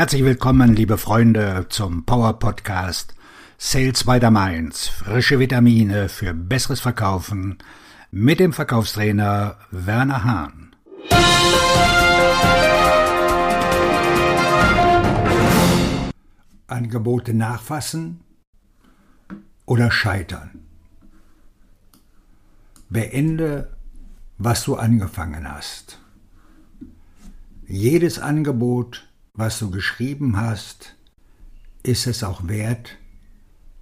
Herzlich 0.00 0.24
willkommen, 0.24 0.74
liebe 0.74 0.96
Freunde, 0.96 1.66
zum 1.68 2.06
Power 2.06 2.38
Podcast 2.38 3.14
Sales 3.58 4.04
by 4.04 4.18
the 4.18 4.30
Mainz. 4.30 4.88
Frische 4.88 5.38
Vitamine 5.38 6.08
für 6.08 6.32
besseres 6.32 6.80
Verkaufen 6.80 7.58
mit 8.10 8.40
dem 8.40 8.54
Verkaufstrainer 8.54 9.58
Werner 9.70 10.24
Hahn. 10.24 10.74
Angebote 16.66 17.34
nachfassen 17.34 18.20
oder 19.66 19.90
scheitern. 19.90 20.60
Beende, 22.88 23.76
was 24.38 24.64
du 24.64 24.76
angefangen 24.76 25.46
hast. 25.46 25.98
Jedes 27.66 28.18
Angebot, 28.18 29.09
was 29.40 29.58
du 29.58 29.70
geschrieben 29.70 30.36
hast, 30.36 30.96
ist 31.82 32.06
es 32.06 32.22
auch 32.22 32.46
wert, 32.46 32.98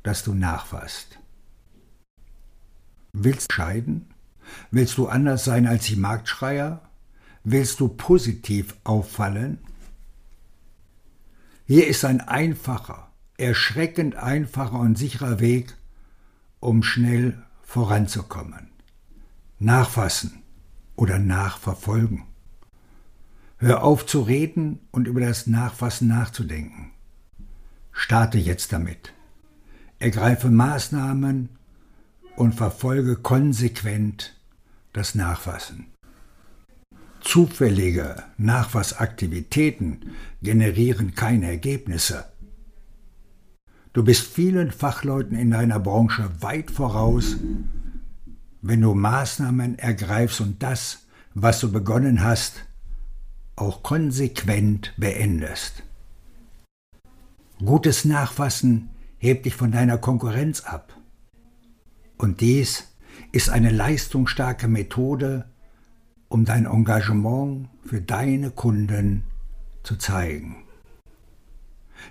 dass 0.04 0.22
du 0.22 0.32
nachfasst. 0.32 1.18
Willst 3.12 3.50
du 3.50 3.54
scheiden? 3.56 4.14
Willst 4.70 4.96
du 4.98 5.08
anders 5.08 5.44
sein 5.44 5.66
als 5.66 5.86
die 5.86 5.96
Marktschreier? 5.96 6.88
Willst 7.42 7.80
du 7.80 7.88
positiv 7.88 8.76
auffallen? 8.84 9.58
Hier 11.66 11.88
ist 11.88 12.04
ein 12.04 12.20
einfacher, 12.20 13.10
erschreckend 13.36 14.14
einfacher 14.14 14.78
und 14.78 14.96
sicherer 14.96 15.40
Weg, 15.40 15.76
um 16.60 16.84
schnell 16.84 17.42
voranzukommen. 17.62 18.70
Nachfassen 19.58 20.44
oder 20.94 21.18
nachverfolgen. 21.18 22.27
Hör 23.60 23.82
auf 23.82 24.06
zu 24.06 24.22
reden 24.22 24.78
und 24.92 25.08
über 25.08 25.20
das 25.20 25.48
Nachfassen 25.48 26.06
nachzudenken. 26.06 26.92
Starte 27.90 28.38
jetzt 28.38 28.72
damit. 28.72 29.12
Ergreife 29.98 30.48
Maßnahmen 30.48 31.48
und 32.36 32.54
verfolge 32.54 33.16
konsequent 33.16 34.36
das 34.92 35.16
Nachfassen. 35.16 35.86
Zufällige 37.20 38.22
Nachfassaktivitäten 38.36 40.12
generieren 40.40 41.16
keine 41.16 41.46
Ergebnisse. 41.46 42.26
Du 43.92 44.04
bist 44.04 44.22
vielen 44.22 44.70
Fachleuten 44.70 45.36
in 45.36 45.50
deiner 45.50 45.80
Branche 45.80 46.30
weit 46.40 46.70
voraus, 46.70 47.34
wenn 48.62 48.80
du 48.80 48.94
Maßnahmen 48.94 49.80
ergreifst 49.80 50.40
und 50.40 50.62
das, 50.62 51.08
was 51.34 51.58
du 51.58 51.72
begonnen 51.72 52.22
hast, 52.22 52.67
auch 53.60 53.82
konsequent 53.82 54.94
beendest. 54.96 55.82
Gutes 57.64 58.04
Nachfassen 58.04 58.90
hebt 59.18 59.46
dich 59.46 59.54
von 59.54 59.72
deiner 59.72 59.98
Konkurrenz 59.98 60.60
ab. 60.60 60.96
Und 62.16 62.40
dies 62.40 62.88
ist 63.32 63.50
eine 63.50 63.70
leistungsstarke 63.70 64.68
Methode, 64.68 65.44
um 66.28 66.44
dein 66.44 66.66
Engagement 66.66 67.68
für 67.84 68.00
deine 68.00 68.50
Kunden 68.50 69.24
zu 69.82 69.96
zeigen. 69.96 70.64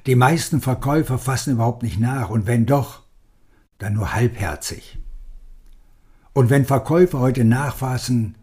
Die 0.06 0.16
meisten 0.16 0.62
Verkäufer 0.62 1.18
fassen 1.18 1.54
überhaupt 1.54 1.84
nicht 1.84 2.00
nach 2.00 2.30
und 2.30 2.46
wenn 2.48 2.66
doch, 2.66 3.04
dann 3.78 3.94
nur 3.94 4.14
halbherzig. 4.14 5.00
Und 6.34 6.50
wenn 6.50 6.66
Verkäufer 6.66 7.20
heute 7.20 7.46
nachfassen, 7.46 8.36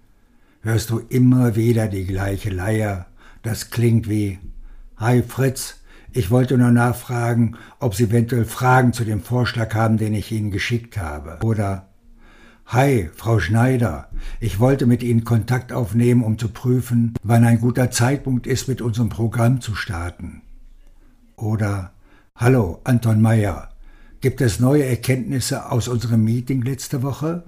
hörst 0.64 0.90
du 0.90 0.98
immer 0.98 1.56
wieder 1.56 1.86
die 1.88 2.06
gleiche 2.06 2.50
Leier. 2.50 3.06
Das 3.42 3.70
klingt 3.70 4.08
wie 4.08 4.38
Hi 4.96 5.22
Fritz, 5.22 5.76
ich 6.12 6.30
wollte 6.30 6.56
nur 6.56 6.70
nachfragen, 6.70 7.56
ob 7.80 7.94
Sie 7.94 8.04
eventuell 8.04 8.44
Fragen 8.44 8.92
zu 8.92 9.04
dem 9.04 9.20
Vorschlag 9.20 9.74
haben, 9.74 9.98
den 9.98 10.14
ich 10.14 10.32
Ihnen 10.32 10.50
geschickt 10.50 10.96
habe. 10.96 11.38
Oder 11.44 11.88
Hi, 12.66 13.10
Frau 13.14 13.40
Schneider, 13.40 14.08
ich 14.40 14.58
wollte 14.58 14.86
mit 14.86 15.02
Ihnen 15.02 15.24
Kontakt 15.24 15.70
aufnehmen, 15.72 16.24
um 16.24 16.38
zu 16.38 16.48
prüfen, 16.48 17.14
wann 17.22 17.44
ein 17.44 17.60
guter 17.60 17.90
Zeitpunkt 17.90 18.46
ist, 18.46 18.68
mit 18.68 18.80
unserem 18.80 19.10
Programm 19.10 19.60
zu 19.60 19.74
starten. 19.74 20.40
Oder 21.36 21.92
Hallo, 22.36 22.80
Anton 22.84 23.20
Meyer, 23.20 23.68
gibt 24.22 24.40
es 24.40 24.60
neue 24.60 24.84
Erkenntnisse 24.84 25.70
aus 25.70 25.88
unserem 25.88 26.24
Meeting 26.24 26.62
letzte 26.62 27.02
Woche? 27.02 27.44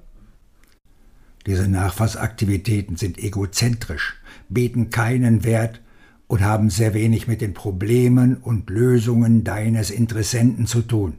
Diese 1.46 1.68
Nachfassaktivitäten 1.68 2.96
sind 2.96 3.18
egozentrisch, 3.18 4.20
bieten 4.48 4.90
keinen 4.90 5.44
Wert 5.44 5.80
und 6.26 6.42
haben 6.42 6.70
sehr 6.70 6.92
wenig 6.92 7.28
mit 7.28 7.40
den 7.40 7.54
Problemen 7.54 8.36
und 8.36 8.68
Lösungen 8.68 9.44
deines 9.44 9.90
Interessenten 9.90 10.66
zu 10.66 10.82
tun. 10.82 11.18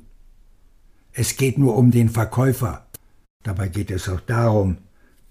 Es 1.13 1.37
geht 1.37 1.57
nur 1.57 1.77
um 1.77 1.91
den 1.91 2.09
Verkäufer. 2.09 2.87
Dabei 3.43 3.69
geht 3.69 3.89
es 3.89 4.09
auch 4.09 4.19
darum, 4.19 4.79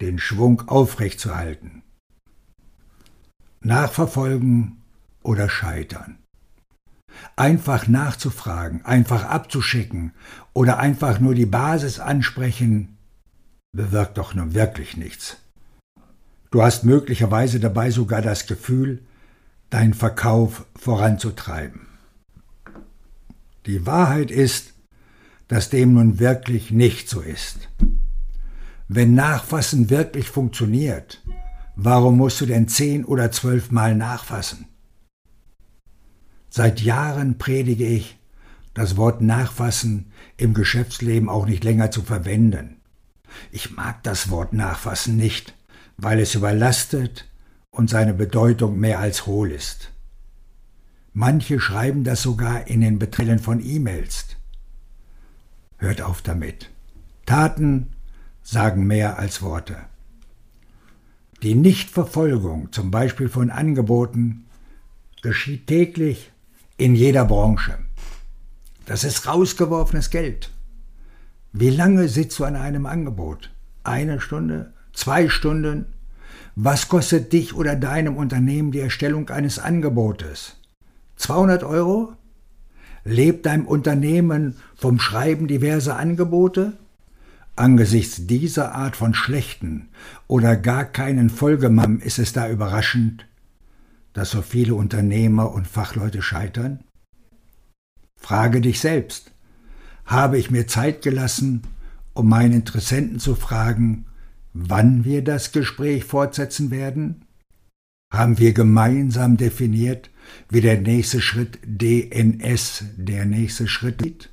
den 0.00 0.18
Schwung 0.18 0.62
aufrechtzuerhalten. 0.66 1.82
Nachverfolgen 3.60 4.78
oder 5.22 5.50
scheitern. 5.50 6.18
Einfach 7.36 7.86
nachzufragen, 7.86 8.84
einfach 8.84 9.24
abzuschicken 9.24 10.12
oder 10.54 10.78
einfach 10.78 11.20
nur 11.20 11.34
die 11.34 11.46
Basis 11.46 11.98
ansprechen, 11.98 12.95
bewirkt 13.72 14.18
doch 14.18 14.34
nun 14.34 14.54
wirklich 14.54 14.96
nichts. 14.96 15.36
Du 16.50 16.62
hast 16.62 16.84
möglicherweise 16.84 17.60
dabei 17.60 17.90
sogar 17.90 18.22
das 18.22 18.46
Gefühl, 18.46 19.02
deinen 19.70 19.94
Verkauf 19.94 20.64
voranzutreiben. 20.76 21.86
Die 23.66 23.84
Wahrheit 23.84 24.30
ist, 24.30 24.74
dass 25.48 25.70
dem 25.70 25.94
nun 25.94 26.18
wirklich 26.18 26.70
nicht 26.70 27.08
so 27.08 27.20
ist. 27.20 27.68
Wenn 28.88 29.14
Nachfassen 29.14 29.90
wirklich 29.90 30.30
funktioniert, 30.30 31.22
warum 31.74 32.16
musst 32.16 32.40
du 32.40 32.46
denn 32.46 32.68
zehn 32.68 33.04
oder 33.04 33.32
zwölf 33.32 33.70
Mal 33.70 33.96
nachfassen? 33.96 34.66
Seit 36.48 36.80
Jahren 36.80 37.38
predige 37.38 37.86
ich, 37.86 38.18
das 38.72 38.96
Wort 38.96 39.20
Nachfassen 39.20 40.12
im 40.36 40.54
Geschäftsleben 40.54 41.28
auch 41.28 41.46
nicht 41.46 41.64
länger 41.64 41.90
zu 41.90 42.02
verwenden. 42.02 42.75
Ich 43.50 43.76
mag 43.76 44.02
das 44.02 44.30
Wort 44.30 44.52
nachfassen 44.52 45.16
nicht, 45.16 45.54
weil 45.96 46.20
es 46.20 46.34
überlastet 46.34 47.28
und 47.70 47.90
seine 47.90 48.14
Bedeutung 48.14 48.78
mehr 48.78 49.00
als 49.00 49.26
hohl 49.26 49.50
ist. 49.50 49.92
Manche 51.12 51.60
schreiben 51.60 52.04
das 52.04 52.22
sogar 52.22 52.66
in 52.66 52.80
den 52.80 52.98
Betrillen 52.98 53.38
von 53.38 53.64
E-Mails. 53.64 54.36
Hört 55.78 56.02
auf 56.02 56.22
damit. 56.22 56.70
Taten 57.24 57.88
sagen 58.42 58.86
mehr 58.86 59.18
als 59.18 59.42
Worte. 59.42 59.76
Die 61.42 61.54
Nichtverfolgung, 61.54 62.72
zum 62.72 62.90
Beispiel 62.90 63.28
von 63.28 63.50
Angeboten, 63.50 64.46
geschieht 65.22 65.66
täglich 65.66 66.32
in 66.76 66.94
jeder 66.94 67.24
Branche. 67.24 67.78
Das 68.86 69.04
ist 69.04 69.26
rausgeworfenes 69.26 70.10
Geld. 70.10 70.50
Wie 71.58 71.70
lange 71.70 72.06
sitzt 72.08 72.38
du 72.38 72.44
an 72.44 72.54
einem 72.54 72.84
Angebot? 72.84 73.48
Eine 73.82 74.20
Stunde? 74.20 74.74
Zwei 74.92 75.30
Stunden? 75.30 75.86
Was 76.54 76.88
kostet 76.90 77.32
dich 77.32 77.54
oder 77.54 77.76
deinem 77.76 78.18
Unternehmen 78.18 78.72
die 78.72 78.80
Erstellung 78.80 79.30
eines 79.30 79.58
Angebotes? 79.58 80.58
200 81.16 81.64
Euro? 81.64 82.12
Lebt 83.04 83.46
dein 83.46 83.64
Unternehmen 83.64 84.56
vom 84.74 85.00
Schreiben 85.00 85.48
diverser 85.48 85.96
Angebote? 85.96 86.74
Angesichts 87.54 88.26
dieser 88.26 88.74
Art 88.74 88.94
von 88.94 89.14
schlechten 89.14 89.88
oder 90.26 90.58
gar 90.58 90.84
keinen 90.84 91.30
Folgemamm 91.30 92.00
ist 92.00 92.18
es 92.18 92.34
da 92.34 92.50
überraschend, 92.50 93.24
dass 94.12 94.30
so 94.30 94.42
viele 94.42 94.74
Unternehmer 94.74 95.54
und 95.54 95.66
Fachleute 95.66 96.20
scheitern? 96.20 96.80
Frage 98.20 98.60
dich 98.60 98.78
selbst, 98.78 99.32
habe 100.06 100.38
ich 100.38 100.50
mir 100.50 100.66
Zeit 100.66 101.02
gelassen, 101.02 101.62
um 102.14 102.28
meinen 102.28 102.54
Interessenten 102.54 103.18
zu 103.18 103.34
fragen, 103.34 104.06
wann 104.54 105.04
wir 105.04 105.22
das 105.22 105.52
Gespräch 105.52 106.04
fortsetzen 106.04 106.70
werden? 106.70 107.24
Haben 108.12 108.38
wir 108.38 108.52
gemeinsam 108.52 109.36
definiert, 109.36 110.10
wie 110.48 110.60
der 110.60 110.80
nächste 110.80 111.20
Schritt 111.20 111.58
DNS 111.64 112.84
der 112.96 113.26
nächste 113.26 113.68
Schritt 113.68 114.00
ist? 114.02 114.30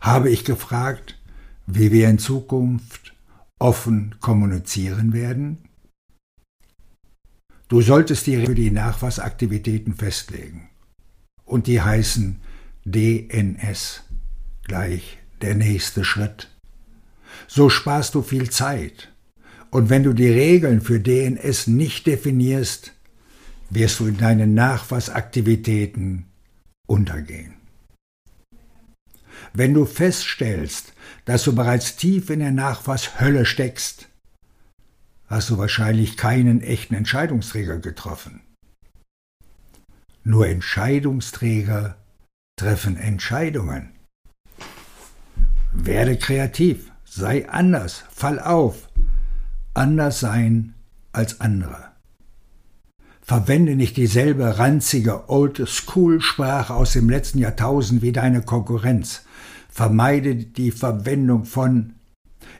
Habe 0.00 0.30
ich 0.30 0.44
gefragt, 0.44 1.18
wie 1.66 1.90
wir 1.90 2.08
in 2.08 2.18
Zukunft 2.18 3.14
offen 3.58 4.14
kommunizieren 4.20 5.12
werden? 5.12 5.58
Du 7.68 7.82
solltest 7.82 8.26
die 8.26 8.46
für 8.46 8.54
die 8.54 8.70
Nachfassaktivitäten 8.70 9.94
festlegen. 9.94 10.68
Und 11.44 11.66
die 11.66 11.82
heißen 11.82 12.40
DNS 12.84 14.04
gleich 14.68 15.18
der 15.42 15.54
nächste 15.54 16.04
Schritt. 16.04 16.48
So 17.46 17.68
sparst 17.70 18.14
du 18.14 18.22
viel 18.22 18.50
Zeit. 18.50 19.12
Und 19.70 19.90
wenn 19.90 20.02
du 20.02 20.12
die 20.12 20.30
Regeln 20.30 20.80
für 20.80 21.00
DNS 21.00 21.66
nicht 21.66 22.06
definierst, 22.06 22.92
wirst 23.70 24.00
du 24.00 24.06
in 24.06 24.16
deinen 24.16 24.54
Nachfassaktivitäten 24.54 26.24
untergehen. 26.86 27.54
Wenn 29.52 29.74
du 29.74 29.84
feststellst, 29.84 30.92
dass 31.24 31.44
du 31.44 31.54
bereits 31.54 31.96
tief 31.96 32.30
in 32.30 32.40
der 32.40 32.52
Nachfasshölle 32.52 33.44
steckst, 33.44 34.08
hast 35.26 35.50
du 35.50 35.58
wahrscheinlich 35.58 36.16
keinen 36.16 36.62
echten 36.62 36.94
Entscheidungsträger 36.94 37.78
getroffen. 37.78 38.40
Nur 40.24 40.48
Entscheidungsträger 40.48 41.96
treffen 42.56 42.96
Entscheidungen. 42.96 43.97
Werde 45.84 46.16
kreativ, 46.16 46.90
sei 47.04 47.48
anders, 47.48 48.04
fall 48.10 48.40
auf, 48.40 48.88
anders 49.74 50.20
sein 50.20 50.74
als 51.12 51.40
andere. 51.40 51.84
Verwende 53.22 53.76
nicht 53.76 53.96
dieselbe 53.96 54.58
ranzige 54.58 55.28
Old-School-Sprache 55.28 56.74
aus 56.74 56.94
dem 56.94 57.08
letzten 57.08 57.38
Jahrtausend 57.38 58.02
wie 58.02 58.12
deine 58.12 58.42
Konkurrenz. 58.42 59.22
Vermeide 59.68 60.34
die 60.34 60.70
Verwendung 60.72 61.44
von 61.44 61.94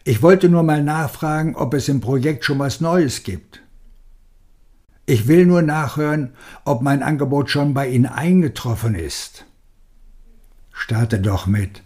Ich 0.04 0.22
wollte 0.22 0.48
nur 0.48 0.62
mal 0.62 0.84
nachfragen, 0.84 1.56
ob 1.56 1.74
es 1.74 1.88
im 1.88 2.00
Projekt 2.00 2.44
schon 2.44 2.58
was 2.58 2.80
Neues 2.80 3.24
gibt. 3.24 3.62
Ich 5.06 5.26
will 5.26 5.46
nur 5.46 5.62
nachhören, 5.62 6.34
ob 6.64 6.82
mein 6.82 7.02
Angebot 7.02 7.50
schon 7.50 7.74
bei 7.74 7.88
Ihnen 7.88 8.06
eingetroffen 8.06 8.94
ist. 8.94 9.46
Starte 10.70 11.18
doch 11.18 11.46
mit 11.46 11.82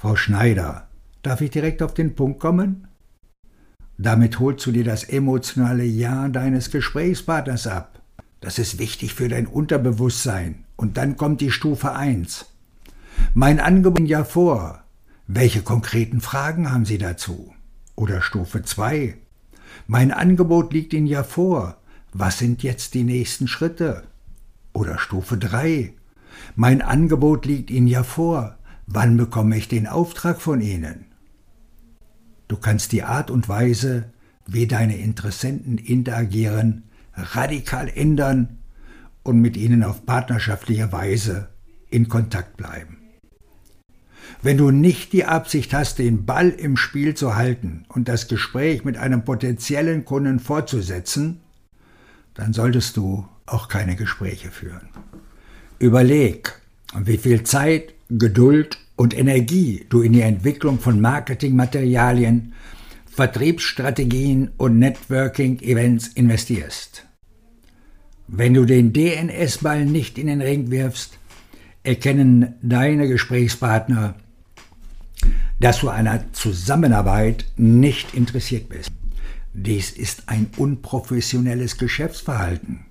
Frau 0.00 0.16
Schneider, 0.16 0.88
darf 1.20 1.42
ich 1.42 1.50
direkt 1.50 1.82
auf 1.82 1.92
den 1.92 2.14
Punkt 2.14 2.40
kommen? 2.40 2.88
Damit 3.98 4.40
holst 4.40 4.64
du 4.64 4.72
dir 4.72 4.82
das 4.82 5.04
emotionale 5.04 5.84
Ja 5.84 6.28
deines 6.28 6.70
Gesprächspartners 6.70 7.66
ab. 7.66 8.00
Das 8.40 8.58
ist 8.58 8.78
wichtig 8.78 9.12
für 9.12 9.28
dein 9.28 9.46
Unterbewusstsein. 9.46 10.64
Und 10.76 10.96
dann 10.96 11.18
kommt 11.18 11.42
die 11.42 11.50
Stufe 11.50 11.92
1. 11.92 12.46
Mein 13.34 13.60
Angebot 13.60 14.08
ja 14.08 14.24
vor. 14.24 14.84
Welche 15.26 15.60
konkreten 15.60 16.22
Fragen 16.22 16.72
haben 16.72 16.86
Sie 16.86 16.96
dazu? 16.96 17.52
Oder 17.94 18.22
Stufe 18.22 18.62
2. 18.62 19.18
Mein 19.86 20.12
Angebot 20.12 20.72
liegt 20.72 20.94
Ihnen 20.94 21.08
ja 21.08 21.24
vor. 21.24 21.76
Was 22.14 22.38
sind 22.38 22.62
jetzt 22.62 22.94
die 22.94 23.04
nächsten 23.04 23.48
Schritte? 23.48 24.04
Oder 24.72 24.96
Stufe 24.96 25.36
3. 25.36 25.92
Mein 26.56 26.80
Angebot 26.80 27.44
liegt 27.44 27.70
Ihnen 27.70 27.86
ja 27.86 28.02
vor. 28.02 28.56
Wann 28.92 29.16
bekomme 29.16 29.56
ich 29.56 29.68
den 29.68 29.86
Auftrag 29.86 30.40
von 30.40 30.60
Ihnen? 30.60 31.04
Du 32.48 32.56
kannst 32.56 32.90
die 32.90 33.04
Art 33.04 33.30
und 33.30 33.48
Weise, 33.48 34.10
wie 34.48 34.66
deine 34.66 34.96
Interessenten 34.96 35.78
interagieren, 35.78 36.82
radikal 37.14 37.88
ändern 37.88 38.58
und 39.22 39.40
mit 39.40 39.56
ihnen 39.56 39.84
auf 39.84 40.04
partnerschaftliche 40.06 40.90
Weise 40.90 41.50
in 41.88 42.08
Kontakt 42.08 42.56
bleiben. 42.56 42.96
Wenn 44.42 44.56
du 44.56 44.72
nicht 44.72 45.12
die 45.12 45.24
Absicht 45.24 45.72
hast, 45.72 46.00
den 46.00 46.26
Ball 46.26 46.48
im 46.48 46.76
Spiel 46.76 47.14
zu 47.14 47.36
halten 47.36 47.84
und 47.86 48.08
das 48.08 48.26
Gespräch 48.26 48.84
mit 48.84 48.96
einem 48.96 49.24
potenziellen 49.24 50.04
Kunden 50.04 50.40
fortzusetzen, 50.40 51.38
dann 52.34 52.52
solltest 52.52 52.96
du 52.96 53.28
auch 53.46 53.68
keine 53.68 53.94
Gespräche 53.94 54.50
führen. 54.50 54.88
Überleg, 55.78 56.60
wie 56.98 57.18
viel 57.18 57.44
Zeit, 57.44 57.94
Geduld 58.10 58.78
und 58.96 59.16
Energie 59.16 59.86
du 59.88 60.02
in 60.02 60.12
die 60.12 60.22
Entwicklung 60.22 60.78
von 60.78 61.00
Marketingmaterialien, 61.00 62.52
Vertriebsstrategien 63.06 64.50
und 64.56 64.78
Networking-Events 64.78 66.08
investierst. 66.08 67.06
Wenn 68.26 68.54
du 68.54 68.64
den 68.64 68.92
DNS-Ball 68.92 69.84
nicht 69.84 70.18
in 70.18 70.26
den 70.26 70.40
Ring 70.40 70.70
wirfst, 70.70 71.18
erkennen 71.82 72.54
deine 72.62 73.08
Gesprächspartner, 73.08 74.14
dass 75.60 75.80
du 75.80 75.88
einer 75.88 76.32
Zusammenarbeit 76.32 77.46
nicht 77.56 78.14
interessiert 78.14 78.68
bist. 78.68 78.90
Dies 79.52 79.90
ist 79.90 80.28
ein 80.28 80.48
unprofessionelles 80.56 81.76
Geschäftsverhalten. 81.76 82.86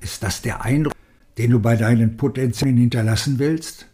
Ist 0.00 0.22
das 0.22 0.42
der 0.42 0.64
Eindruck, 0.64 0.94
den 1.38 1.52
du 1.52 1.60
bei 1.60 1.76
deinen 1.76 2.16
Potenzialen 2.16 2.76
hinterlassen 2.76 3.38
willst? 3.38 3.86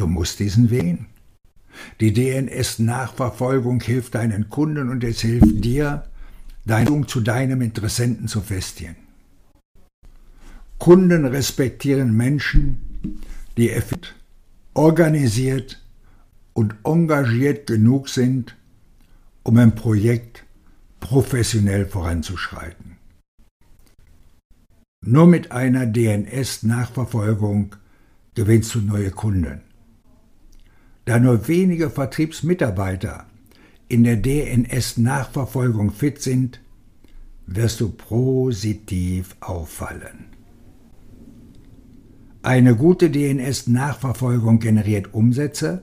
Du 0.00 0.06
musst 0.06 0.40
diesen 0.40 0.70
wählen. 0.70 1.04
Die 2.00 2.14
DNS-Nachverfolgung 2.14 3.82
hilft 3.82 4.14
deinen 4.14 4.48
Kunden 4.48 4.88
und 4.88 5.04
es 5.04 5.20
hilft 5.20 5.62
dir, 5.62 6.04
deine 6.64 7.06
zu 7.06 7.20
deinem 7.20 7.60
Interessenten 7.60 8.26
zu 8.26 8.40
festigen. 8.40 8.96
Kunden 10.78 11.26
respektieren 11.26 12.16
Menschen, 12.16 13.20
die 13.58 13.68
effizient, 13.68 14.14
organisiert 14.72 15.84
und 16.54 16.76
engagiert 16.82 17.66
genug 17.66 18.08
sind, 18.08 18.56
um 19.42 19.58
ein 19.58 19.74
Projekt 19.74 20.46
professionell 21.00 21.84
voranzuschreiten. 21.84 22.96
Nur 25.04 25.26
mit 25.26 25.52
einer 25.52 25.84
DNS-Nachverfolgung 25.84 27.76
gewinnst 28.34 28.74
du 28.74 28.80
neue 28.80 29.10
Kunden. 29.10 29.60
Da 31.10 31.18
nur 31.18 31.48
wenige 31.48 31.90
Vertriebsmitarbeiter 31.90 33.26
in 33.88 34.04
der 34.04 34.16
DNS-Nachverfolgung 34.16 35.90
fit 35.90 36.22
sind, 36.22 36.60
wirst 37.48 37.80
du 37.80 37.88
positiv 37.88 39.34
auffallen. 39.40 40.26
Eine 42.42 42.76
gute 42.76 43.10
DNS-Nachverfolgung 43.10 44.60
generiert 44.60 45.12
Umsätze 45.12 45.82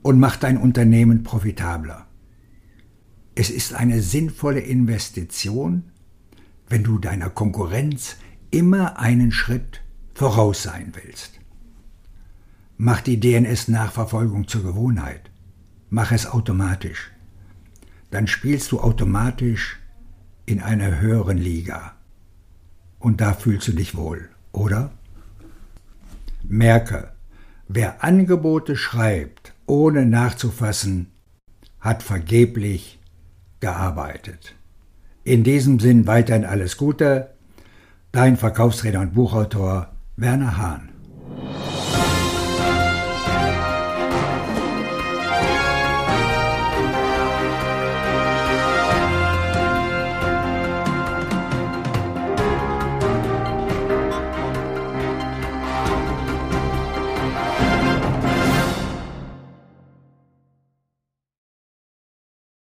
und 0.00 0.18
macht 0.18 0.42
dein 0.42 0.56
Unternehmen 0.56 1.22
profitabler. 1.22 2.06
Es 3.34 3.50
ist 3.50 3.74
eine 3.74 4.00
sinnvolle 4.00 4.60
Investition, 4.60 5.92
wenn 6.70 6.82
du 6.82 6.96
deiner 6.96 7.28
Konkurrenz 7.28 8.16
immer 8.50 8.98
einen 8.98 9.32
Schritt 9.32 9.82
voraus 10.14 10.62
sein 10.62 10.94
willst. 10.94 11.43
Mach 12.76 13.00
die 13.00 13.20
DNS-Nachverfolgung 13.20 14.48
zur 14.48 14.64
Gewohnheit. 14.64 15.30
Mach 15.90 16.10
es 16.10 16.26
automatisch. 16.26 17.12
Dann 18.10 18.26
spielst 18.26 18.72
du 18.72 18.80
automatisch 18.80 19.78
in 20.44 20.60
einer 20.60 21.00
höheren 21.00 21.38
Liga. 21.38 21.94
Und 22.98 23.20
da 23.20 23.32
fühlst 23.32 23.68
du 23.68 23.72
dich 23.72 23.96
wohl, 23.96 24.28
oder? 24.52 24.92
Merke, 26.42 27.12
wer 27.68 28.02
Angebote 28.02 28.76
schreibt, 28.76 29.54
ohne 29.66 30.04
nachzufassen, 30.04 31.12
hat 31.80 32.02
vergeblich 32.02 32.98
gearbeitet. 33.60 34.54
In 35.22 35.44
diesem 35.44 35.78
Sinn 35.78 36.06
weiterhin 36.06 36.44
alles 36.44 36.76
Gute. 36.76 37.30
Dein 38.12 38.36
Verkaufsredner 38.36 39.00
und 39.00 39.14
Buchautor 39.14 39.92
Werner 40.16 40.56
Hahn. 40.56 40.90